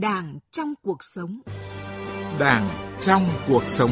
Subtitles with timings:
[0.00, 1.40] Đảng trong cuộc sống.
[2.38, 2.68] Đảng
[3.00, 3.90] trong cuộc sống.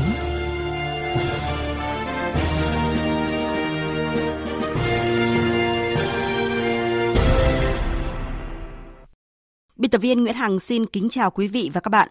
[9.76, 12.08] Biên tập viên Nguyễn Hằng xin kính chào quý vị và các bạn.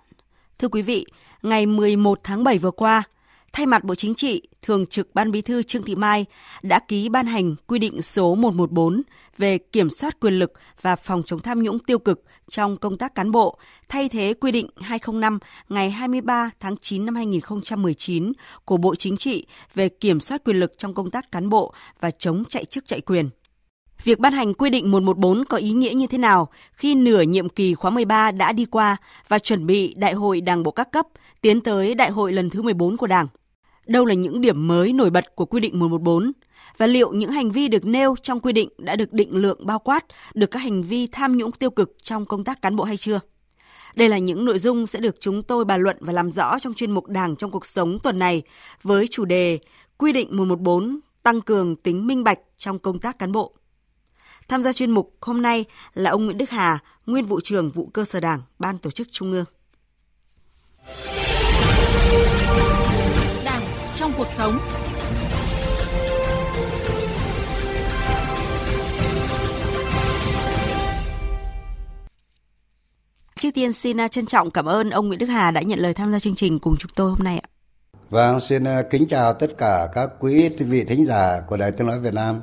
[0.59, 1.05] Thưa quý vị,
[1.41, 3.03] ngày 11 tháng 7 vừa qua,
[3.53, 6.25] thay mặt Bộ Chính trị, Thường trực Ban Bí thư Trương Thị Mai
[6.61, 9.01] đã ký ban hành quy định số 114
[9.37, 13.15] về kiểm soát quyền lực và phòng chống tham nhũng tiêu cực trong công tác
[13.15, 13.57] cán bộ,
[13.89, 18.31] thay thế quy định 205 ngày 23 tháng 9 năm 2019
[18.65, 22.11] của Bộ Chính trị về kiểm soát quyền lực trong công tác cán bộ và
[22.11, 23.29] chống chạy chức chạy quyền.
[24.03, 27.49] Việc ban hành quy định 114 có ý nghĩa như thế nào khi nửa nhiệm
[27.49, 31.07] kỳ khóa 13 đã đi qua và chuẩn bị đại hội Đảng bộ các cấp
[31.41, 33.27] tiến tới đại hội lần thứ 14 của Đảng?
[33.91, 36.31] Đâu là những điểm mới nổi bật của quy định 114?
[36.77, 39.79] Và liệu những hành vi được nêu trong quy định đã được định lượng bao
[39.79, 42.97] quát được các hành vi tham nhũng tiêu cực trong công tác cán bộ hay
[42.97, 43.19] chưa?
[43.95, 46.73] Đây là những nội dung sẽ được chúng tôi bàn luận và làm rõ trong
[46.73, 48.41] chuyên mục Đảng trong cuộc sống tuần này
[48.83, 49.59] với chủ đề
[49.97, 53.55] Quy định 114 tăng cường tính minh bạch trong công tác cán bộ.
[54.47, 57.89] Tham gia chuyên mục hôm nay là ông Nguyễn Đức Hà, nguyên vụ trưởng vụ
[57.93, 59.45] cơ sở Đảng, Ban tổ chức Trung ương
[64.21, 64.59] cuộc sống.
[73.39, 75.93] Trước tiên xin à, trân trọng cảm ơn ông Nguyễn Đức Hà đã nhận lời
[75.93, 77.47] tham gia chương trình cùng chúng tôi hôm nay ạ.
[78.09, 81.87] Vâng, xin à, kính chào tất cả các quý vị thính giả của Đài Tiếng
[81.87, 82.41] Nói Việt Nam.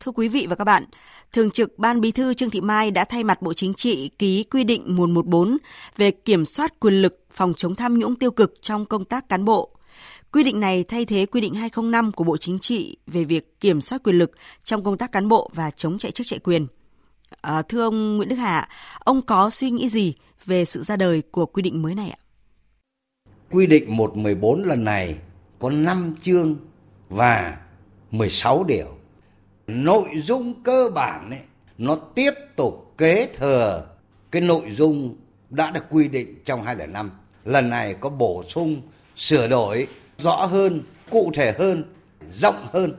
[0.00, 0.84] Thưa quý vị và các bạn,
[1.32, 4.44] Thường trực Ban Bí thư Trương Thị Mai đã thay mặt Bộ Chính trị ký
[4.44, 5.56] quy định 114
[5.96, 9.44] về kiểm soát quyền lực phòng chống tham nhũng tiêu cực trong công tác cán
[9.44, 9.74] bộ.
[10.34, 13.80] Quy định này thay thế quy định 205 của Bộ Chính trị về việc kiểm
[13.80, 14.30] soát quyền lực
[14.62, 16.66] trong công tác cán bộ và chống chạy chức chạy quyền.
[17.40, 18.68] À, thưa ông Nguyễn Đức Hạ,
[18.98, 20.14] ông có suy nghĩ gì
[20.46, 22.20] về sự ra đời của quy định mới này ạ?
[23.50, 25.16] Quy định 114 lần này
[25.58, 26.56] có 5 chương
[27.08, 27.58] và
[28.10, 28.88] 16 điều.
[29.66, 31.40] Nội dung cơ bản ấy,
[31.78, 33.86] nó tiếp tục kế thừa
[34.30, 35.16] cái nội dung
[35.50, 37.10] đã được quy định trong 205.
[37.44, 38.82] Lần này có bổ sung,
[39.16, 41.84] sửa đổi rõ hơn, cụ thể hơn,
[42.32, 42.94] rộng hơn.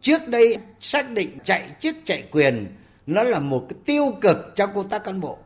[0.00, 2.66] Trước đây xác định chạy chức chạy quyền
[3.06, 5.38] nó là một cái tiêu cực trong công tác cán bộ.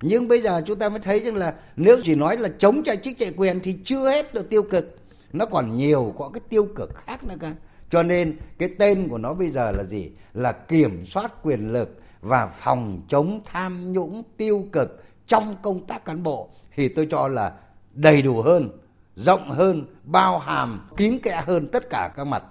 [0.00, 2.96] Nhưng bây giờ chúng ta mới thấy rằng là nếu chỉ nói là chống chạy
[2.96, 4.98] chức chạy quyền thì chưa hết được tiêu cực.
[5.32, 7.54] Nó còn nhiều có cái tiêu cực khác nữa cả.
[7.90, 10.10] Cho nên cái tên của nó bây giờ là gì?
[10.34, 16.04] Là kiểm soát quyền lực và phòng chống tham nhũng tiêu cực trong công tác
[16.04, 17.52] cán bộ thì tôi cho là
[17.94, 18.68] đầy đủ hơn,
[19.16, 22.42] rộng hơn, bao hàm, kín kẽ hơn tất cả các mặt.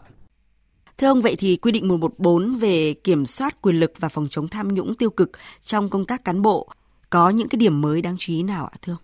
[0.98, 4.48] Thưa ông, vậy thì quy định 114 về kiểm soát quyền lực và phòng chống
[4.48, 5.32] tham nhũng tiêu cực
[5.62, 6.70] trong công tác cán bộ
[7.10, 9.02] có những cái điểm mới đáng chú ý nào ạ thưa ông?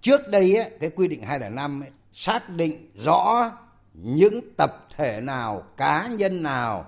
[0.00, 3.50] Trước đây ấy, cái quy định 205 ấy, xác định rõ
[3.94, 6.86] những tập thể nào, cá nhân nào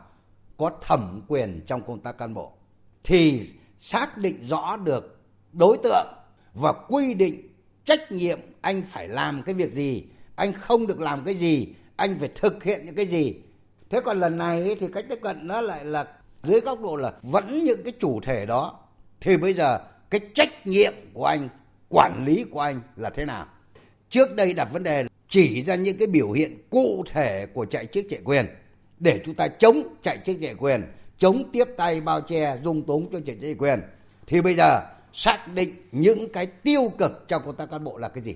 [0.56, 2.53] có thẩm quyền trong công tác cán bộ
[3.05, 5.19] thì xác định rõ được
[5.53, 6.06] đối tượng
[6.55, 7.47] và quy định
[7.88, 10.04] trách nhiệm anh phải làm cái việc gì,
[10.37, 13.34] anh không được làm cái gì, anh phải thực hiện những cái gì.
[13.91, 16.06] Thế còn lần này thì cách tiếp cận nó lại là
[16.43, 18.81] dưới góc độ là vẫn những cái chủ thể đó
[19.21, 19.78] thì bây giờ
[20.10, 21.49] cái trách nhiệm của anh,
[21.88, 23.47] quản lý của anh là thế nào?
[24.10, 27.87] Trước đây đặt vấn đề chỉ ra những cái biểu hiện cụ thể của chạy
[27.87, 28.47] chức chạy quyền
[28.99, 30.82] để chúng ta chống chạy chức chạy quyền
[31.19, 33.81] chống tiếp tay bao che dung túng cho chạy chức chạy quyền
[34.26, 34.81] thì bây giờ
[35.19, 38.34] xác định những cái tiêu cực trong công tác cán bộ là cái gì.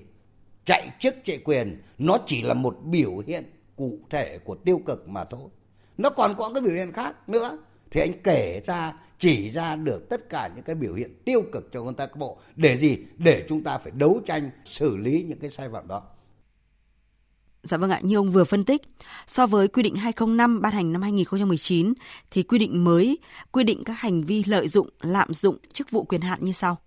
[0.65, 3.43] Chạy chức, chạy quyền, nó chỉ là một biểu hiện
[3.75, 5.49] cụ thể của tiêu cực mà thôi.
[5.97, 7.57] Nó còn có cái biểu hiện khác nữa.
[7.91, 11.71] Thì anh kể ra, chỉ ra được tất cả những cái biểu hiện tiêu cực
[11.71, 12.37] trong công tác cán bộ.
[12.55, 12.97] Để gì?
[13.17, 16.03] Để chúng ta phải đấu tranh, xử lý những cái sai phạm đó.
[17.63, 18.81] Dạ vâng ạ, như ông vừa phân tích,
[19.27, 21.93] so với quy định 205 ban hành năm 2019
[22.31, 23.17] thì quy định mới
[23.51, 26.77] quy định các hành vi lợi dụng, lạm dụng chức vụ quyền hạn như sau.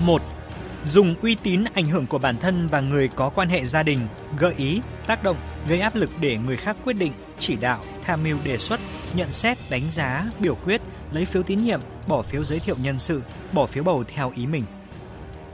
[0.00, 0.22] 1.
[0.84, 4.00] Dùng uy tín ảnh hưởng của bản thân và người có quan hệ gia đình,
[4.38, 5.36] gợi ý, tác động,
[5.68, 8.80] gây áp lực để người khác quyết định, chỉ đạo, tham mưu đề xuất,
[9.14, 10.80] nhận xét, đánh giá, biểu quyết,
[11.12, 13.22] lấy phiếu tín nhiệm, bỏ phiếu giới thiệu nhân sự,
[13.52, 14.64] bỏ phiếu bầu theo ý mình.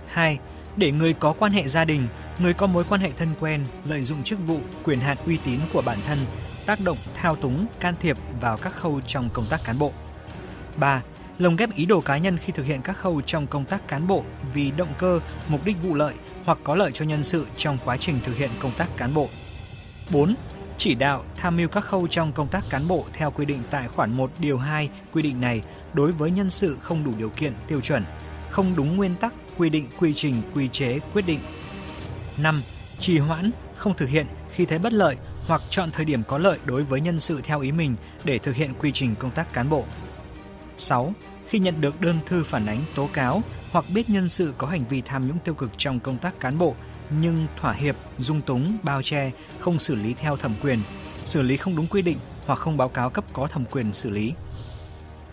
[0.06, 0.38] 2
[0.76, 4.02] để người có quan hệ gia đình, người có mối quan hệ thân quen lợi
[4.02, 6.18] dụng chức vụ, quyền hạn uy tín của bản thân,
[6.66, 9.92] tác động, thao túng, can thiệp vào các khâu trong công tác cán bộ.
[10.76, 11.02] 3.
[11.38, 14.06] Lồng ghép ý đồ cá nhân khi thực hiện các khâu trong công tác cán
[14.06, 14.24] bộ
[14.54, 17.96] vì động cơ, mục đích vụ lợi hoặc có lợi cho nhân sự trong quá
[17.96, 19.28] trình thực hiện công tác cán bộ.
[20.12, 20.34] 4.
[20.78, 23.88] chỉ đạo tham mưu các khâu trong công tác cán bộ theo quy định tại
[23.88, 25.62] khoản 1 điều 2 quy định này
[25.92, 28.04] đối với nhân sự không đủ điều kiện tiêu chuẩn,
[28.50, 31.40] không đúng nguyên tắc, quy định, quy trình, quy chế, quyết định.
[32.36, 32.62] 5.
[32.98, 35.16] Trì hoãn, không thực hiện khi thấy bất lợi
[35.46, 38.54] hoặc chọn thời điểm có lợi đối với nhân sự theo ý mình để thực
[38.54, 39.84] hiện quy trình công tác cán bộ.
[40.76, 41.14] 6.
[41.48, 44.84] Khi nhận được đơn thư phản ánh tố cáo hoặc biết nhân sự có hành
[44.88, 46.74] vi tham nhũng tiêu cực trong công tác cán bộ
[47.10, 50.80] nhưng thỏa hiệp, dung túng, bao che, không xử lý theo thẩm quyền,
[51.24, 54.10] xử lý không đúng quy định hoặc không báo cáo cấp có thẩm quyền xử
[54.10, 54.32] lý.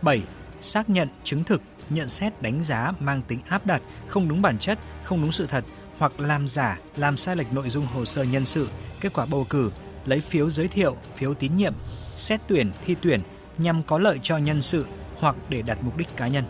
[0.02, 0.22] 7.
[0.62, 4.58] Xác nhận, chứng thực, nhận xét, đánh giá mang tính áp đặt, không đúng bản
[4.58, 5.66] chất, không đúng sự thật
[5.98, 8.68] hoặc làm giả, làm sai lệch nội dung hồ sơ nhân sự,
[9.02, 9.72] kết quả bầu cử,
[10.06, 11.74] lấy phiếu giới thiệu, phiếu tín nhiệm,
[12.16, 13.22] xét tuyển, thi tuyển
[13.58, 14.86] nhằm có lợi cho nhân sự
[15.20, 16.46] hoặc để đạt mục đích cá nhân.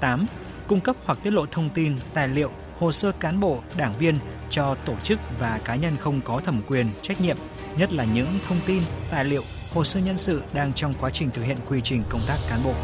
[0.00, 0.24] 8.
[0.68, 4.18] Cung cấp hoặc tiết lộ thông tin, tài liệu, hồ sơ cán bộ, đảng viên
[4.50, 7.36] cho tổ chức và cá nhân không có thẩm quyền, trách nhiệm,
[7.76, 9.42] nhất là những thông tin, tài liệu,
[9.74, 12.60] hồ sơ nhân sự đang trong quá trình thực hiện quy trình công tác cán
[12.64, 12.74] bộ.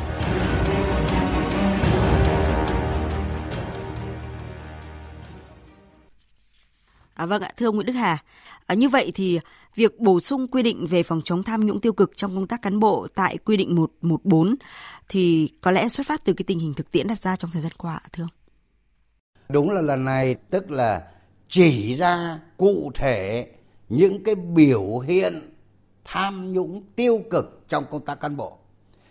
[7.14, 8.18] À, vâng ạ, thưa ông Nguyễn Đức Hà,
[8.66, 9.40] à, như vậy thì
[9.74, 12.62] việc bổ sung quy định về phòng chống tham nhũng tiêu cực trong công tác
[12.62, 14.54] cán bộ tại quy định 114
[15.08, 17.62] thì có lẽ xuất phát từ cái tình hình thực tiễn đặt ra trong thời
[17.62, 18.30] gian qua, thưa ông?
[19.48, 21.02] Đúng là lần này tức là
[21.48, 23.46] chỉ ra cụ thể
[23.88, 25.50] những cái biểu hiện
[26.04, 28.58] tham nhũng tiêu cực trong công tác cán bộ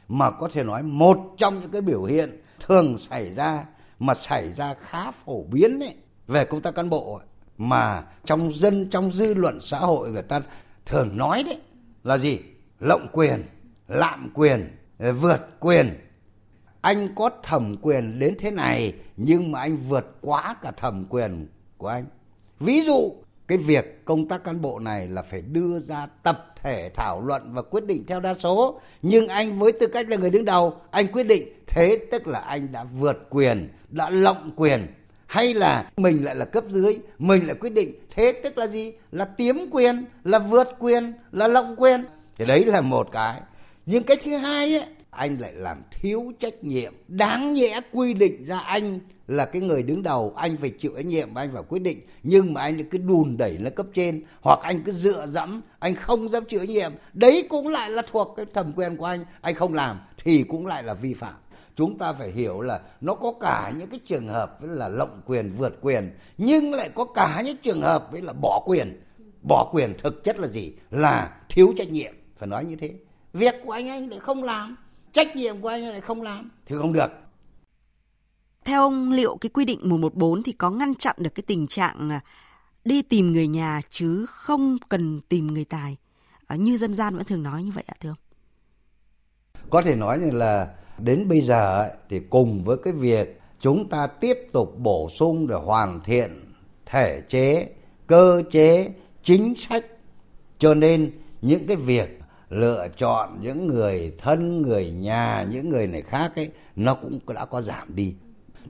[0.08, 3.66] mà có thể nói một trong những cái biểu hiện thường xảy ra
[4.00, 5.96] mà xảy ra khá phổ biến ấy,
[6.28, 7.26] về công tác cán bộ ấy,
[7.58, 10.42] mà trong dân, trong dư luận xã hội người ta
[10.86, 11.58] thường nói đấy,
[12.04, 12.40] là gì?
[12.80, 13.44] Lộng quyền,
[13.88, 14.78] lạm quyền,
[15.20, 16.00] vượt quyền.
[16.82, 21.48] Anh có thẩm quyền đến thế này, nhưng mà anh vượt quá cả thẩm quyền
[21.78, 22.06] của anh.
[22.60, 23.14] Ví dụ,
[23.48, 27.54] cái việc công tác cán bộ này là phải đưa ra tập thể thảo luận
[27.54, 28.80] và quyết định theo đa số.
[29.02, 31.54] Nhưng anh với tư cách là người đứng đầu, anh quyết định.
[31.68, 34.88] Thế tức là anh đã vượt quyền, đã lộng quyền
[35.28, 37.94] hay là mình lại là cấp dưới, mình lại quyết định.
[38.16, 38.92] Thế tức là gì?
[39.12, 42.04] Là tiếm quyền, là vượt quyền, là lộng quyền.
[42.36, 43.42] Thì đấy là một cái.
[43.86, 46.94] Nhưng cái thứ hai ấy, anh lại làm thiếu trách nhiệm.
[47.08, 51.06] Đáng nhẽ quy định ra anh là cái người đứng đầu, anh phải chịu trách
[51.06, 52.02] nhiệm, anh phải quyết định.
[52.24, 55.96] Nhưng mà anh cứ đùn đẩy lên cấp trên, hoặc anh cứ dựa dẫm, anh
[55.96, 56.92] không dám chịu trách nhiệm.
[57.14, 59.26] Đấy cũng lại là thuộc cái thẩm quyền của anh.
[59.42, 61.34] Anh không làm thì cũng lại là vi phạm
[61.76, 65.22] chúng ta phải hiểu là nó có cả những cái trường hợp với là lộng
[65.26, 69.02] quyền vượt quyền nhưng lại có cả những trường hợp với là bỏ quyền.
[69.48, 70.74] Bỏ quyền thực chất là gì?
[70.92, 72.94] Là thiếu trách nhiệm phải nói như thế.
[73.34, 74.76] Việc của anh anh lại không làm
[75.14, 77.12] trách nhiệm của anh lại không làm thì không được.
[78.66, 82.10] Theo ông liệu cái quy định 114 thì có ngăn chặn được cái tình trạng
[82.10, 82.22] à,
[82.86, 85.98] đi tìm người nhà chứ không cần tìm người tài?
[86.48, 88.18] À, như dân gian vẫn thường nói như vậy ạ thưa ông.
[89.70, 90.68] Có thể nói là
[91.04, 95.56] đến bây giờ thì cùng với cái việc chúng ta tiếp tục bổ sung để
[95.56, 96.30] hoàn thiện
[96.86, 97.68] thể chế,
[98.08, 98.90] cơ chế,
[99.24, 99.86] chính sách.
[100.60, 101.12] Cho nên
[101.42, 102.20] những cái việc
[102.50, 107.46] lựa chọn những người thân, người nhà, những người này khác ấy, nó cũng đã
[107.46, 108.14] có giảm đi.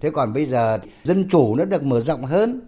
[0.01, 2.61] Thế còn bây giờ dân chủ nó được mở rộng hơn.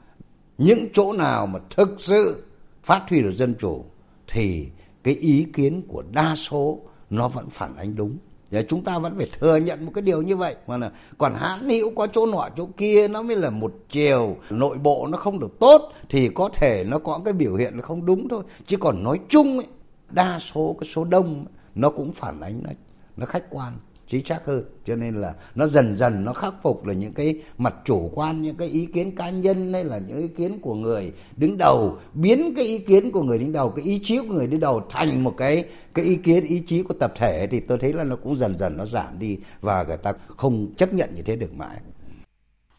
[0.58, 2.44] Những chỗ nào mà thực sự
[2.84, 3.86] phát huy được dân chủ
[4.28, 4.68] thì
[5.04, 6.80] cái ý kiến của đa số
[7.10, 8.18] nó vẫn phản ánh đúng.
[8.56, 10.56] Và chúng ta vẫn phải thừa nhận một cái điều như vậy.
[10.68, 14.38] Mà là còn hãn hữu có chỗ nọ chỗ kia nó mới là một chiều.
[14.50, 17.82] Nội bộ nó không được tốt thì có thể nó có cái biểu hiện nó
[17.82, 18.44] không đúng thôi.
[18.68, 19.68] Chứ còn nói chung ấy,
[20.10, 22.70] đa số cái số đông nó cũng phản ánh nó
[23.18, 23.74] nó khách quan
[24.08, 24.64] chính xác hơn.
[24.86, 28.42] Cho nên là nó dần dần nó khắc phục là những cái mặt chủ quan,
[28.42, 31.98] những cái ý kiến cá nhân hay là những ý kiến của người đứng đầu,
[32.14, 34.82] biến cái ý kiến của người đứng đầu, cái ý chí của người đứng đầu
[34.90, 38.04] thành một cái cái ý kiến, ý chí của tập thể thì tôi thấy là
[38.04, 41.36] nó cũng dần dần nó giảm đi và người ta không chấp nhận như thế
[41.36, 41.78] được mãi.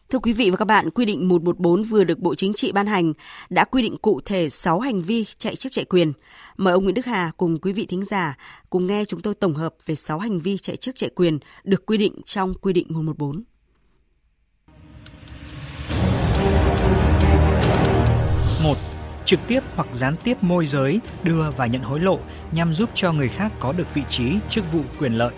[0.09, 2.87] Thưa quý vị và các bạn, quy định 114 vừa được Bộ Chính trị ban
[2.87, 3.13] hành
[3.49, 6.13] đã quy định cụ thể 6 hành vi chạy chức chạy quyền.
[6.57, 8.37] Mời ông Nguyễn Đức Hà cùng quý vị thính giả
[8.69, 11.85] cùng nghe chúng tôi tổng hợp về 6 hành vi chạy chức chạy quyền được
[11.85, 13.43] quy định trong quy định 114.
[18.63, 18.77] một
[19.25, 22.19] Trực tiếp hoặc gián tiếp môi giới, đưa và nhận hối lộ
[22.51, 25.33] nhằm giúp cho người khác có được vị trí, chức vụ quyền lợi.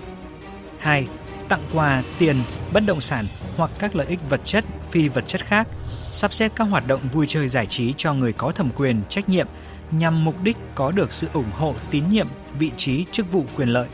[0.79, 1.07] 2
[1.49, 2.35] tặng quà, tiền,
[2.73, 3.25] bất động sản
[3.59, 5.67] hoặc các lợi ích vật chất, phi vật chất khác,
[6.11, 9.29] sắp xếp các hoạt động vui chơi giải trí cho người có thẩm quyền, trách
[9.29, 9.47] nhiệm
[9.91, 12.27] nhằm mục đích có được sự ủng hộ, tín nhiệm,
[12.59, 13.87] vị trí, chức vụ quyền lợi.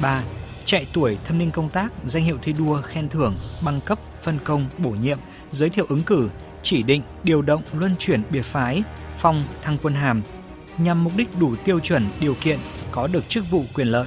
[0.00, 0.22] 3.
[0.64, 3.34] Chạy tuổi, thâm niên công tác, danh hiệu thi đua, khen thưởng,
[3.64, 5.18] băng cấp, phân công, bổ nhiệm,
[5.50, 6.28] giới thiệu ứng cử,
[6.62, 8.82] chỉ định, điều động, luân chuyển biệt phái,
[9.18, 10.22] phong, thăng quân hàm.
[10.78, 12.58] nhằm mục đích đủ tiêu chuẩn, điều kiện
[12.90, 14.06] có được chức vụ quyền lợi.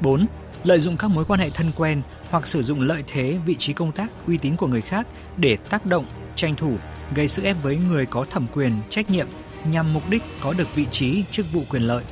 [0.00, 0.26] 4.
[0.64, 3.72] Lợi dụng các mối quan hệ thân quen hoặc sử dụng lợi thế, vị trí
[3.72, 5.06] công tác, uy tín của người khác
[5.36, 6.76] để tác động, tranh thủ,
[7.14, 9.26] gây sức ép với người có thẩm quyền, trách nhiệm
[9.64, 12.04] nhằm mục đích có được vị trí, chức vụ quyền lợi.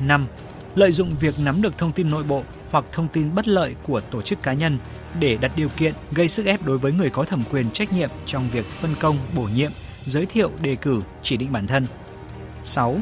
[0.00, 0.26] 5.
[0.74, 4.00] Lợi dụng việc nắm được thông tin nội bộ hoặc thông tin bất lợi của
[4.00, 4.78] tổ chức cá nhân
[5.20, 8.10] để đặt điều kiện gây sức ép đối với người có thẩm quyền trách nhiệm
[8.26, 9.72] trong việc phân công, bổ nhiệm,
[10.04, 11.86] giới thiệu, đề cử, chỉ định bản thân.
[12.64, 13.00] 6.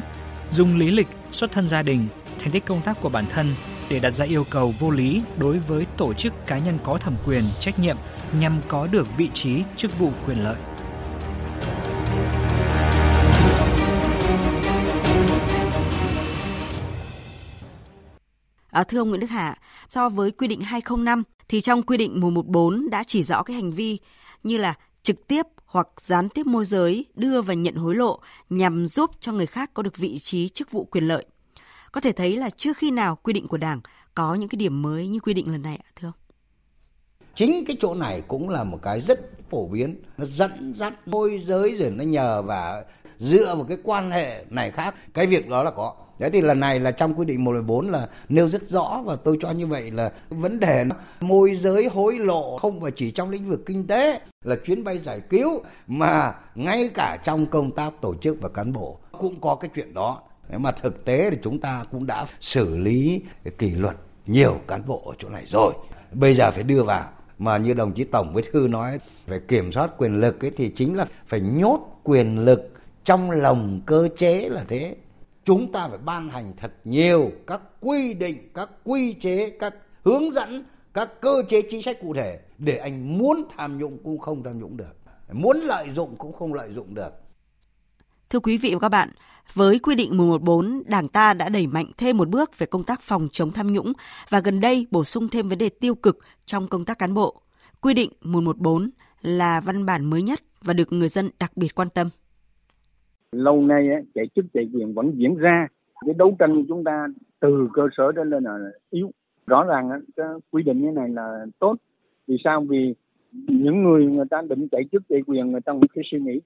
[0.51, 2.07] Dùng lý lịch, xuất thân gia đình,
[2.39, 3.55] thành tích công tác của bản thân
[3.89, 7.15] để đặt ra yêu cầu vô lý đối với tổ chức cá nhân có thẩm
[7.25, 7.97] quyền, trách nhiệm
[8.39, 10.55] nhằm có được vị trí, chức vụ quyền lợi.
[18.71, 19.55] À, thưa ông Nguyễn Đức Hà,
[19.89, 23.71] so với quy định 205 thì trong quy định 114 đã chỉ rõ cái hành
[23.71, 23.97] vi
[24.43, 28.87] như là trực tiếp hoặc gián tiếp môi giới đưa và nhận hối lộ nhằm
[28.87, 31.25] giúp cho người khác có được vị trí chức vụ quyền lợi.
[31.97, 33.81] Có thể thấy là chưa khi nào quy định của Đảng
[34.15, 36.13] có những cái điểm mới như quy định lần này ạ thưa ông?
[37.35, 41.43] Chính cái chỗ này cũng là một cái rất phổ biến, nó dẫn dắt môi
[41.45, 42.83] giới rồi nó nhờ và
[43.17, 45.95] dựa vào cái quan hệ này khác, cái việc đó là có.
[46.19, 49.37] Đấy thì lần này là trong quy định 114 là nêu rất rõ và tôi
[49.41, 50.85] cho như vậy là vấn đề
[51.21, 54.99] môi giới hối lộ không phải chỉ trong lĩnh vực kinh tế là chuyến bay
[54.99, 59.55] giải cứu mà ngay cả trong công tác tổ chức và cán bộ cũng có
[59.55, 60.21] cái chuyện đó.
[60.49, 63.21] Mà thực tế thì chúng ta cũng đã xử lý
[63.57, 65.73] kỷ luật nhiều cán bộ ở chỗ này rồi.
[66.11, 67.09] Bây giờ phải đưa vào.
[67.37, 70.69] Mà như đồng chí tổng bí thư nói, phải kiểm soát quyền lực ấy thì
[70.69, 72.71] chính là phải nhốt quyền lực
[73.03, 74.95] trong lồng cơ chế là thế.
[75.45, 79.73] Chúng ta phải ban hành thật nhiều các quy định, các quy chế, các
[80.03, 84.19] hướng dẫn, các cơ chế chính sách cụ thể để anh muốn tham nhũng cũng
[84.19, 84.95] không tham nhũng được.
[85.31, 87.13] Muốn lợi dụng cũng không lợi dụng được.
[88.29, 89.09] Thưa quý vị và các bạn,
[89.53, 93.01] với quy định 114, Đảng ta đã đẩy mạnh thêm một bước về công tác
[93.01, 93.93] phòng chống tham nhũng
[94.29, 97.41] và gần đây bổ sung thêm vấn đề tiêu cực trong công tác cán bộ.
[97.81, 98.89] Quy định 114
[99.21, 102.07] là văn bản mới nhất và được người dân đặc biệt quan tâm.
[103.31, 105.67] Lâu nay chạy chức chạy quyền vẫn diễn ra.
[106.05, 107.07] Cái đấu tranh của chúng ta
[107.39, 108.57] từ cơ sở đến lên là
[108.89, 109.11] yếu.
[109.47, 111.75] Rõ ràng cái quy định như này là tốt.
[112.27, 112.65] Vì sao?
[112.69, 112.93] Vì
[113.31, 116.41] những người người ta định chạy chức chạy quyền người ta cũng phải suy nghĩ.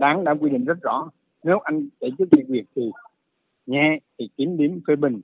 [0.00, 1.10] Đảng đã quy định rất rõ
[1.44, 2.90] nếu anh chạy chức chạy việc thì
[3.66, 5.20] nhẹ thì kiểm điểm phê bình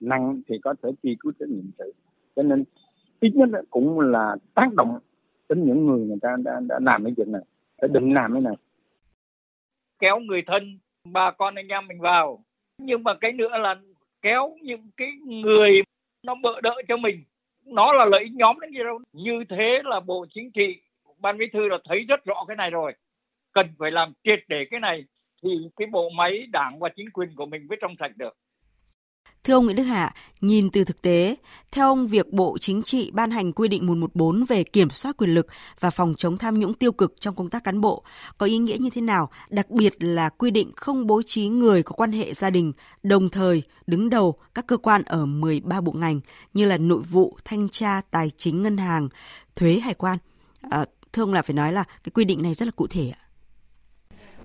[0.00, 1.92] nặng thì có thể truy cứu trách nhiệm sự.
[2.36, 2.64] Cho nên
[3.20, 4.98] ít nhất cũng là tác động
[5.48, 7.42] đến những người người ta đã, đã làm cái chuyện này
[7.82, 8.54] đã định làm cái này.
[9.98, 12.44] Kéo người thân bà con anh em mình vào.
[12.78, 13.74] Nhưng mà cái nữa là
[14.22, 15.82] kéo những cái người
[16.22, 17.24] nó bợ đỡ cho mình
[17.64, 18.98] nó là lợi ích nhóm đấy gì đâu.
[19.12, 20.80] Như thế là bộ chính trị
[21.18, 22.92] ban bí thư là thấy rất rõ cái này rồi.
[23.52, 25.04] Cần phải làm triệt để cái này
[25.42, 28.36] thì cái bộ máy đảng và chính quyền của mình mới trong sạch được
[29.44, 31.36] Thưa ông Nguyễn Đức Hạ, nhìn từ thực tế,
[31.72, 35.34] theo ông việc Bộ Chính trị ban hành quy định 114 về kiểm soát quyền
[35.34, 35.46] lực
[35.80, 38.04] và phòng chống tham nhũng tiêu cực trong công tác cán bộ
[38.38, 41.82] có ý nghĩa như thế nào, đặc biệt là quy định không bố trí người
[41.82, 45.92] có quan hệ gia đình đồng thời đứng đầu các cơ quan ở 13 bộ
[45.92, 46.20] ngành
[46.54, 49.08] như là nội vụ, thanh tra, tài chính, ngân hàng,
[49.56, 50.18] thuế, hải quan.
[50.70, 53.12] À, thưa ông là phải nói là cái quy định này rất là cụ thể
[53.14, 53.27] ạ.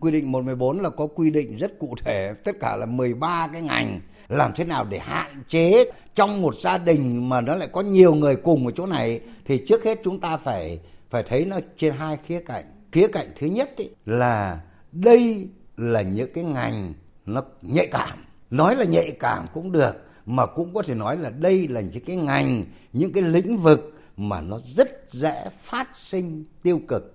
[0.03, 3.61] Quy định 114 là có quy định rất cụ thể, tất cả là 13 cái
[3.61, 3.99] ngành.
[4.29, 8.15] Làm thế nào để hạn chế trong một gia đình mà nó lại có nhiều
[8.15, 9.19] người cùng ở chỗ này?
[9.45, 10.79] Thì trước hết chúng ta phải
[11.09, 12.63] phải thấy nó trên hai khía cạnh.
[12.91, 16.93] Khía cạnh thứ nhất ý, là đây là những cái ngành
[17.25, 18.25] nó nhạy cảm.
[18.49, 19.95] Nói là nhạy cảm cũng được
[20.25, 23.93] mà cũng có thể nói là đây là những cái ngành những cái lĩnh vực
[24.17, 27.12] mà nó rất dễ phát sinh tiêu cực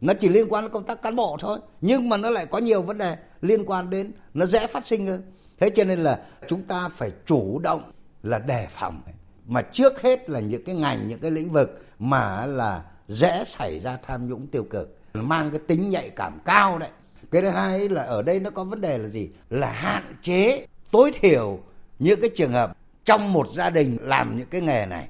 [0.00, 1.58] nó chỉ liên quan đến công tác cán bộ thôi.
[1.80, 5.06] Nhưng mà nó lại có nhiều vấn đề liên quan đến nó dễ phát sinh
[5.06, 5.22] hơn.
[5.58, 9.02] Thế cho nên là chúng ta phải chủ động là đề phòng.
[9.46, 13.80] Mà trước hết là những cái ngành, những cái lĩnh vực mà là dễ xảy
[13.80, 16.90] ra tham nhũng tiêu cực, mang cái tính nhạy cảm cao đấy.
[17.30, 19.28] Cái thứ hai là ở đây nó có vấn đề là gì?
[19.50, 21.58] Là hạn chế, tối thiểu
[21.98, 25.08] những cái trường hợp trong một gia đình làm những cái nghề này.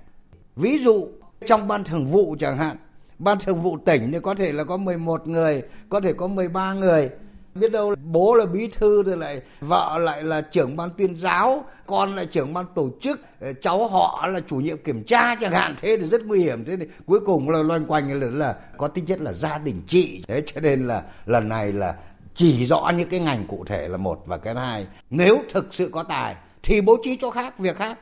[0.57, 1.09] Ví dụ,
[1.47, 2.76] trong ban thường vụ chẳng hạn
[3.18, 6.75] ban thường vụ tỉnh thì có thể là có 11 người có thể có 13
[6.75, 7.11] người.
[7.54, 11.64] Biết đâu bố là bí thư rồi lại vợ lại là trưởng ban tuyên giáo
[11.87, 15.52] con lại trưởng ban tổ chức ờ, cháu họ là chủ nhiệm kiểm tra chẳng
[15.52, 15.75] hạn.
[15.80, 16.64] Thế thì rất nguy hiểm.
[16.64, 19.82] Thế thì cuối cùng là loanh quanh là, là có tính chất là gia đình
[19.87, 21.94] trị thế cho nên là lần này là
[22.35, 24.87] chỉ rõ những cái ngành cụ thể là một và cái hai.
[25.11, 27.99] Nếu thực sự có tài thì bố trí cho khác việc khác.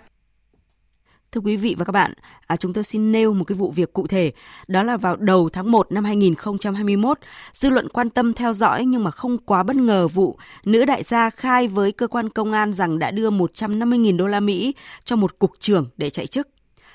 [1.34, 2.12] Thưa quý vị và các bạn,
[2.46, 4.32] à, chúng tôi xin nêu một cái vụ việc cụ thể.
[4.68, 7.18] Đó là vào đầu tháng 1 năm 2021,
[7.52, 11.02] dư luận quan tâm theo dõi nhưng mà không quá bất ngờ vụ nữ đại
[11.02, 14.74] gia khai với cơ quan công an rằng đã đưa 150.000 đô la Mỹ
[15.04, 16.48] cho một cục trưởng để chạy chức.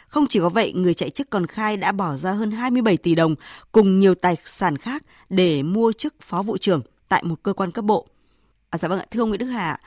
[0.08, 3.16] Không chỉ có vậy, người chạy chức còn khai đã bỏ ra hơn 27 tỷ
[3.16, 3.36] đồng
[3.72, 7.72] cùng nhiều tài sản khác để mua chức phó vụ trưởng tại một cơ quan
[7.72, 8.08] cấp bộ.
[8.70, 9.80] À, dạ vâng ạ, thưa ông Nguyễn Đức Hà,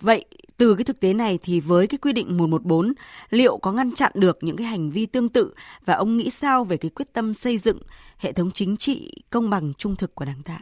[0.00, 0.24] vậy
[0.56, 2.92] từ cái thực tế này thì với cái quy định 114
[3.30, 6.64] liệu có ngăn chặn được những cái hành vi tương tự và ông nghĩ sao
[6.64, 7.78] về cái quyết tâm xây dựng
[8.18, 10.58] hệ thống chính trị công bằng trung thực của Đảng ta?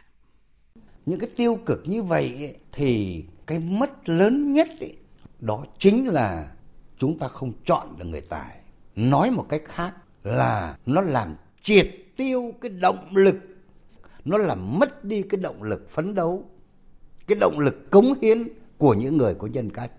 [1.05, 4.93] Những cái tiêu cực như vậy thì cái mất lớn nhất ấy,
[5.39, 6.51] đó chính là
[6.97, 8.55] chúng ta không chọn được người tài.
[8.95, 13.35] Nói một cách khác là nó làm triệt tiêu cái động lực,
[14.25, 16.45] nó làm mất đi cái động lực phấn đấu,
[17.27, 19.91] cái động lực cống hiến của những người có nhân cách.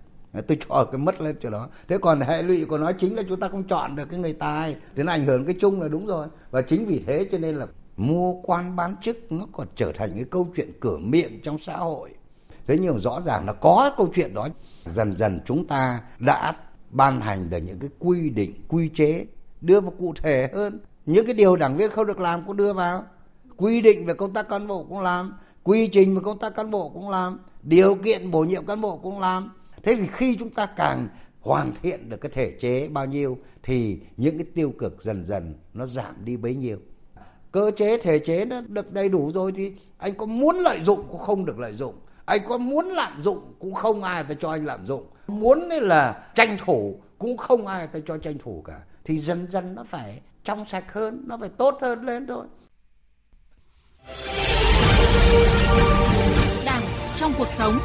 [0.47, 1.69] Tôi cho cái mất lên chỗ đó.
[1.89, 4.33] Thế còn hệ lụy của nó chính là chúng ta không chọn được cái người
[4.33, 6.27] tài, thế nó ảnh hưởng cái chung là đúng rồi.
[6.51, 7.67] Và chính vì thế cho nên là
[7.97, 11.77] mua quan bán chức nó còn trở thành cái câu chuyện cửa miệng trong xã
[11.77, 12.11] hội.
[12.67, 14.49] Thế nhưng rõ ràng là có câu chuyện đó.
[14.87, 16.55] Dần dần chúng ta đã
[16.91, 19.27] ban hành được những cái quy định, quy chế
[19.61, 20.81] đưa vào cụ thể hơn.
[21.07, 23.05] Những cái điều đảng viên không được làm cũng đưa vào.
[23.57, 25.35] Quy định về công tác cán bộ cũng làm.
[25.63, 28.97] Quy trình về công tác cán bộ cũng làm điều kiện bổ nhiệm cán bộ
[28.97, 29.53] cũng làm.
[29.83, 31.09] Thế thì khi chúng ta càng
[31.41, 35.55] hoàn thiện được cái thể chế bao nhiêu, thì những cái tiêu cực dần dần
[35.75, 36.79] nó giảm đi bấy nhiêu.
[37.53, 41.07] Cơ chế, thể chế nó được đầy đủ rồi thì anh có muốn lợi dụng
[41.11, 41.95] cũng không được lợi dụng.
[42.25, 45.07] Anh có muốn lạm dụng cũng không ai ta cho anh lạm dụng.
[45.27, 48.81] Muốn là tranh thủ cũng không ai ta cho tranh thủ cả.
[49.05, 52.47] Thì dần dần nó phải trong sạch hơn, nó phải tốt hơn lên thôi
[57.17, 57.79] trong cuộc sống.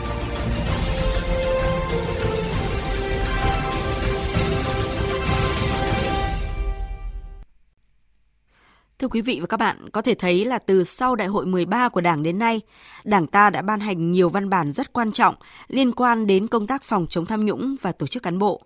[9.00, 11.90] Thưa quý vị và các bạn, có thể thấy là từ sau đại hội 13
[11.90, 12.62] của Đảng đến nay,
[13.04, 15.36] Đảng ta đã ban hành nhiều văn bản rất quan trọng
[15.68, 18.62] liên quan đến công tác phòng chống tham nhũng và tổ chức cán bộ.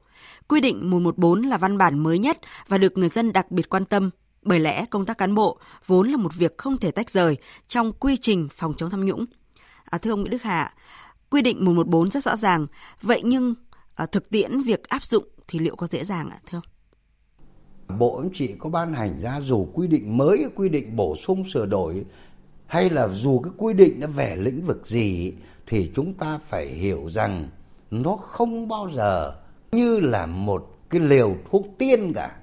[0.47, 3.85] Quy định 114 là văn bản mới nhất và được người dân đặc biệt quan
[3.85, 4.09] tâm,
[4.41, 7.93] bởi lẽ công tác cán bộ vốn là một việc không thể tách rời trong
[7.93, 9.25] quy trình phòng chống tham nhũng.
[9.95, 10.73] À, thưa ông Nguyễn Đức Hạ
[11.29, 12.67] quy định 114 rất rõ ràng,
[13.01, 13.55] vậy nhưng
[13.95, 17.99] à, thực tiễn việc áp dụng thì liệu có dễ dàng ạ thưa ông?
[17.99, 21.43] Bộ anh chị có ban hành ra dù quy định mới, quy định bổ sung
[21.53, 22.05] sửa đổi
[22.67, 25.33] hay là dù cái quy định nó về lĩnh vực gì
[25.67, 27.49] thì chúng ta phải hiểu rằng
[27.91, 29.35] nó không bao giờ
[29.71, 32.35] như là một cái liều thuốc tiên cả.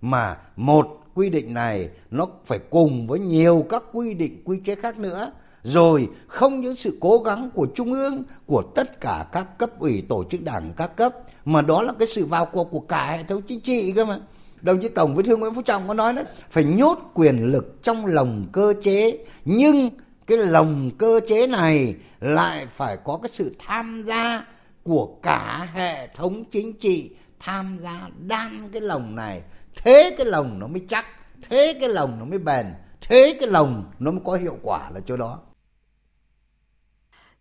[0.00, 4.74] Mà một quy định này nó phải cùng với nhiều các quy định quy chế
[4.74, 5.32] khác nữa
[5.68, 10.02] rồi, không những sự cố gắng của trung ương, của tất cả các cấp ủy,
[10.08, 13.22] tổ chức đảng các cấp, mà đó là cái sự vào cuộc của cả hệ
[13.22, 14.18] thống chính trị cơ mà.
[14.60, 17.82] Đồng chí tổng bí thư nguyễn phú trọng có nói đấy phải nhốt quyền lực
[17.82, 19.90] trong lồng cơ chế, nhưng
[20.26, 24.46] cái lồng cơ chế này lại phải có cái sự tham gia
[24.82, 29.42] của cả hệ thống chính trị, tham gia đan cái lồng này.
[29.76, 31.04] Thế cái lồng nó mới chắc,
[31.48, 32.66] thế cái lồng nó mới bền,
[33.00, 35.38] thế cái lồng nó mới có hiệu quả là chỗ đó.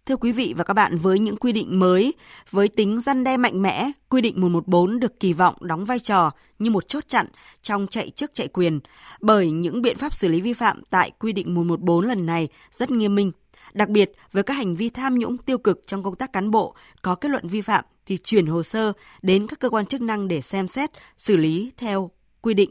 [0.07, 2.13] Thưa quý vị và các bạn, với những quy định mới,
[2.51, 6.31] với tính răn đe mạnh mẽ, quy định 114 được kỳ vọng đóng vai trò
[6.59, 7.25] như một chốt chặn
[7.61, 8.79] trong chạy chức chạy quyền,
[9.21, 12.91] bởi những biện pháp xử lý vi phạm tại quy định 114 lần này rất
[12.91, 13.31] nghiêm minh.
[13.73, 16.75] Đặc biệt, với các hành vi tham nhũng tiêu cực trong công tác cán bộ
[17.01, 20.27] có kết luận vi phạm thì chuyển hồ sơ đến các cơ quan chức năng
[20.27, 22.69] để xem xét, xử lý theo quy định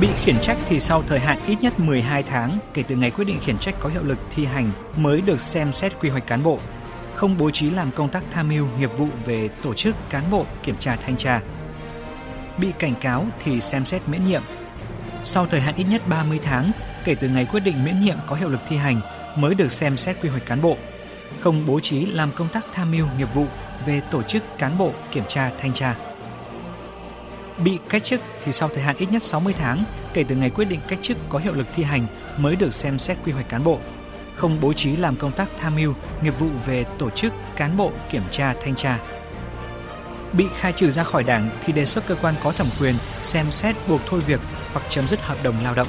[0.00, 3.24] Bị khiển trách thì sau thời hạn ít nhất 12 tháng kể từ ngày quyết
[3.24, 6.42] định khiển trách có hiệu lực thi hành mới được xem xét quy hoạch cán
[6.42, 6.58] bộ,
[7.14, 10.44] không bố trí làm công tác tham mưu nghiệp vụ về tổ chức cán bộ
[10.62, 11.40] kiểm tra thanh tra.
[12.58, 14.42] Bị cảnh cáo thì xem xét miễn nhiệm.
[15.24, 16.72] Sau thời hạn ít nhất 30 tháng
[17.04, 19.00] kể từ ngày quyết định miễn nhiệm có hiệu lực thi hành
[19.36, 20.76] mới được xem xét quy hoạch cán bộ,
[21.40, 23.46] không bố trí làm công tác tham mưu nghiệp vụ
[23.86, 25.94] về tổ chức cán bộ kiểm tra thanh tra
[27.58, 30.64] bị cách chức thì sau thời hạn ít nhất 60 tháng kể từ ngày quyết
[30.64, 33.64] định cách chức có hiệu lực thi hành mới được xem xét quy hoạch cán
[33.64, 33.78] bộ.
[34.34, 37.92] Không bố trí làm công tác tham mưu, nghiệp vụ về tổ chức, cán bộ,
[38.10, 38.98] kiểm tra, thanh tra.
[40.32, 43.50] Bị khai trừ ra khỏi đảng thì đề xuất cơ quan có thẩm quyền xem
[43.50, 44.40] xét buộc thôi việc
[44.72, 45.88] hoặc chấm dứt hợp đồng lao động.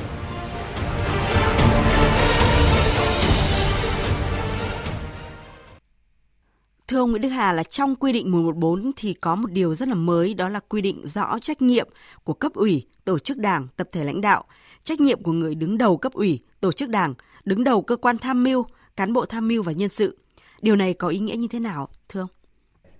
[7.08, 9.96] Ông Nguyễn Đức Hà là trong quy định 114 thì có một điều rất là
[9.96, 11.88] mới đó là quy định rõ trách nhiệm
[12.24, 14.44] của cấp ủy, tổ chức đảng, tập thể lãnh đạo,
[14.84, 17.14] trách nhiệm của người đứng đầu cấp ủy, tổ chức đảng,
[17.46, 18.66] đứng đầu cơ quan tham mưu,
[18.96, 20.18] cán bộ tham mưu và nhân sự.
[20.62, 22.30] Điều này có ý nghĩa như thế nào, thưa ông?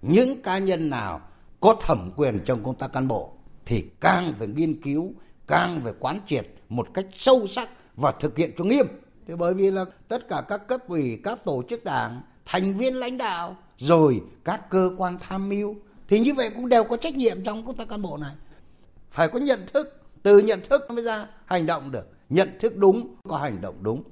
[0.02, 1.22] Những cá nhân nào
[1.60, 3.34] có thẩm quyền trong công tác cán bộ
[3.66, 5.14] thì càng phải nghiên cứu,
[5.48, 8.86] càng phải quán triệt một cách sâu sắc và thực hiện cho nghiêm.
[9.28, 12.96] Thì bởi vì là tất cả các cấp ủy, các tổ chức đảng, thành viên
[12.96, 15.76] lãnh đạo, rồi các cơ quan tham mưu
[16.08, 18.36] thì như vậy cũng đều có trách nhiệm trong công tác cán bộ này.
[19.12, 22.08] Phải có nhận thức, từ nhận thức mới ra hành động được.
[22.30, 24.04] Nhận thức đúng, có hành động đúng.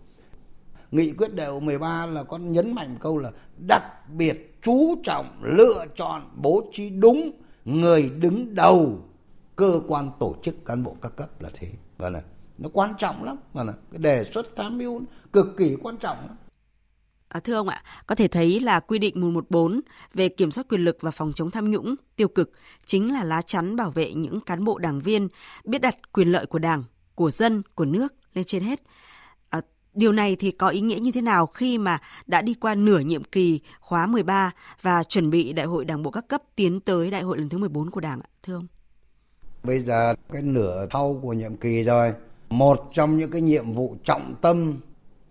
[0.91, 3.32] Nghị quyết đại hội 13 là con nhấn mạnh câu là
[3.67, 7.32] đặc biệt chú trọng lựa chọn bố trí đúng
[7.65, 8.99] người đứng đầu
[9.56, 11.67] cơ quan tổ chức cán bộ các cấp là thế.
[11.67, 12.21] Vâng và là
[12.58, 15.01] nó quan trọng lắm vâng và là cái đề xuất tham mưu
[15.34, 16.36] cực kỳ quan trọng lắm.
[17.36, 19.82] À, thưa ông ạ, có thể thấy là quy định 114
[20.13, 22.52] về kiểm soát quyền lực và phòng chống tham nhũng tiêu cực
[22.86, 25.28] chính là lá chắn bảo vệ những cán bộ đảng viên
[25.65, 26.84] biết đặt quyền lợi của Đảng,
[27.15, 28.80] của dân, của nước lên trên hết.
[29.50, 29.62] À,
[29.93, 33.00] điều này thì có ý nghĩa như thế nào khi mà đã đi qua nửa
[33.00, 37.12] nhiệm kỳ khóa 13 và chuẩn bị đại hội đảng bộ các cấp tiến tới
[37.12, 38.67] đại hội lần thứ 14 của Đảng ạ, thưa ông?
[39.63, 42.13] Bây giờ cái nửa thâu của nhiệm kỳ rồi,
[42.50, 44.80] một trong những cái nhiệm vụ trọng tâm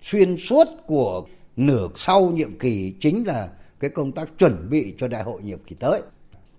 [0.03, 1.25] xuyên suốt của
[1.57, 3.49] nửa sau nhiệm kỳ chính là
[3.81, 6.03] cái công tác chuẩn bị cho đại hội nhiệm kỳ tới.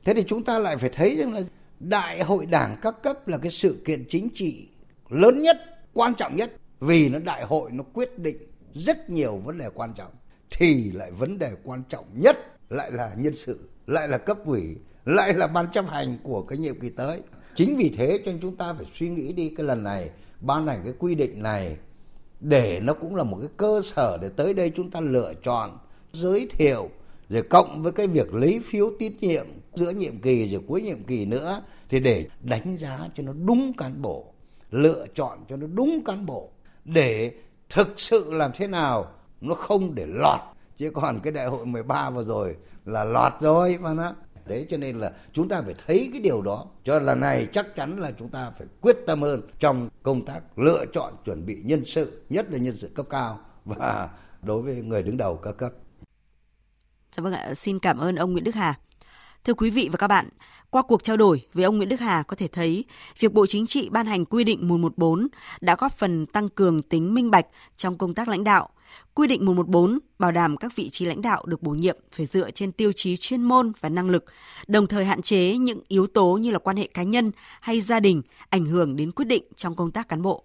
[0.04, 1.42] Thế thì chúng ta lại phải thấy rằng là
[1.80, 4.68] đại hội đảng các cấp là cái sự kiện chính trị
[5.10, 5.58] lớn nhất,
[5.94, 8.38] quan trọng nhất vì nó đại hội nó quyết định
[8.74, 10.12] rất nhiều vấn đề quan trọng
[10.52, 12.38] thì lại vấn đề quan trọng nhất
[12.70, 16.58] lại là nhân sự, lại là cấp ủy, lại là ban chấp hành của cái
[16.58, 17.22] nhiệm kỳ tới.
[17.56, 20.10] Chính vì thế cho nên chúng ta phải suy nghĩ đi cái lần này
[20.42, 21.78] ban hành cái quy định này
[22.40, 25.78] để nó cũng là một cái cơ sở để tới đây chúng ta lựa chọn,
[26.14, 26.90] giới thiệu,
[27.30, 31.04] rồi cộng với cái việc lấy phiếu tín nhiệm giữa nhiệm kỳ rồi cuối nhiệm
[31.04, 34.26] kỳ nữa, thì để đánh giá cho nó đúng cán bộ,
[34.72, 36.50] lựa chọn cho nó đúng cán bộ.
[36.86, 37.32] Để
[37.70, 40.40] thực sự làm thế nào, nó không để lọt.
[40.78, 44.14] Chứ còn cái đại hội 13 vừa rồi là lọt rồi mà nó
[44.48, 47.76] đấy cho nên là chúng ta phải thấy cái điều đó cho lần này chắc
[47.76, 51.58] chắn là chúng ta phải quyết tâm hơn trong công tác lựa chọn chuẩn bị
[51.64, 54.10] nhân sự nhất là nhân sự cấp cao và
[54.42, 55.74] đối với người đứng đầu các cấp
[57.12, 58.74] Dạ vâng ạ, xin cảm ơn ông Nguyễn Đức Hà.
[59.46, 60.30] Thưa quý vị và các bạn,
[60.70, 62.86] qua cuộc trao đổi với ông Nguyễn Đức Hà có thể thấy
[63.20, 65.28] việc Bộ Chính trị ban hành quy định 114
[65.62, 67.46] đã góp phần tăng cường tính minh bạch
[67.78, 68.70] trong công tác lãnh đạo,
[69.14, 72.52] Quy định 114 bảo đảm các vị trí lãnh đạo được bổ nhiệm phải dựa
[72.52, 74.26] trên tiêu chí chuyên môn và năng lực,
[74.68, 77.32] đồng thời hạn chế những yếu tố như là quan hệ cá nhân
[77.62, 80.44] hay gia đình ảnh hưởng đến quyết định trong công tác cán bộ.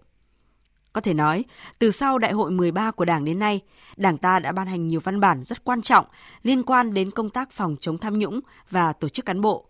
[0.93, 1.45] Có thể nói,
[1.79, 3.61] từ sau Đại hội 13 của Đảng đến nay,
[3.97, 6.07] Đảng ta đã ban hành nhiều văn bản rất quan trọng
[6.43, 9.67] liên quan đến công tác phòng chống tham nhũng và tổ chức cán bộ.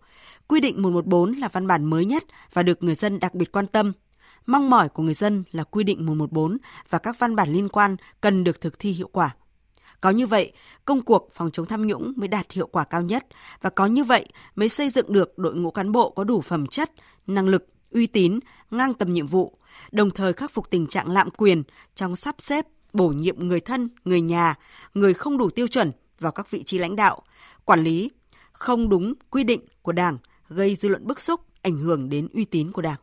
[0.47, 3.67] Quy định 114 là văn bản mới nhất và được người dân đặc biệt quan
[3.67, 3.93] tâm
[4.45, 6.57] Mong mỏi của người dân là quy định 114
[6.89, 9.35] và các văn bản liên quan cần được thực thi hiệu quả.
[10.01, 10.51] Có như vậy,
[10.85, 13.27] công cuộc phòng chống tham nhũng mới đạt hiệu quả cao nhất
[13.61, 16.67] và có như vậy mới xây dựng được đội ngũ cán bộ có đủ phẩm
[16.67, 16.91] chất,
[17.27, 18.39] năng lực, uy tín,
[18.71, 19.57] ngang tầm nhiệm vụ,
[19.91, 21.63] đồng thời khắc phục tình trạng lạm quyền
[21.95, 24.55] trong sắp xếp, bổ nhiệm người thân, người nhà,
[24.93, 27.21] người không đủ tiêu chuẩn vào các vị trí lãnh đạo,
[27.65, 28.11] quản lý
[28.51, 30.17] không đúng quy định của Đảng,
[30.49, 32.99] gây dư luận bức xúc, ảnh hưởng đến uy tín của Đảng.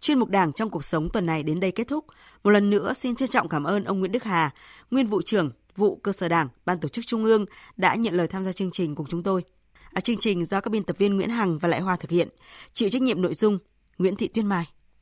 [0.00, 2.04] Chuyên mục Đảng trong cuộc sống tuần này đến đây kết thúc.
[2.44, 4.50] Một lần nữa xin trân trọng cảm ơn ông Nguyễn Đức Hà,
[4.90, 8.28] nguyên vụ trưởng vụ cơ sở Đảng, Ban tổ chức Trung ương đã nhận lời
[8.28, 9.44] tham gia chương trình cùng chúng tôi.
[9.92, 12.28] À, chương trình do các biên tập viên Nguyễn Hằng và Lại Hoa thực hiện,
[12.72, 13.58] chịu trách nhiệm nội dung
[13.98, 14.75] Nguyễn Thị Tuyên Mai.